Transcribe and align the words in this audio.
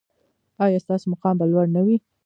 ایا 0.65 0.79
ستاسو 0.85 1.05
مقام 1.13 1.35
به 1.39 1.45
لوړ 1.51 1.65
نه 1.75 1.81
وي؟ 1.85 1.97